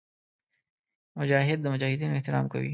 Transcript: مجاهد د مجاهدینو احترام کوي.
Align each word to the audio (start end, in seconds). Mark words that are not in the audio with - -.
مجاهد 1.19 1.57
د 1.61 1.65
مجاهدینو 1.73 2.17
احترام 2.17 2.45
کوي. 2.53 2.69